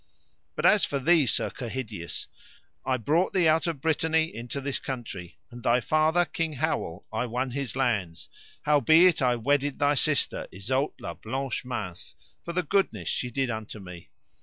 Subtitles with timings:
[0.55, 2.25] But as for thee, Sir Kehydius,
[2.83, 7.27] I brought thee out of Brittany into this country, and thy father, King Howel, I
[7.27, 8.27] won his lands,
[8.63, 13.79] howbeit I wedded thy sister Isoud la Blanche Mains for the goodness she did unto
[13.79, 14.09] me.